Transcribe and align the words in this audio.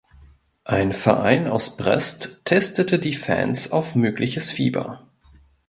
Ein 0.63 0.93
Verein 0.93 1.45
aus 1.47 1.77
Brest 1.77 2.41
testete 2.43 2.97
die 2.97 3.13
Fans 3.13 3.71
auf 3.71 3.93
mögliches 3.93 4.49
Fieber. 4.51 5.07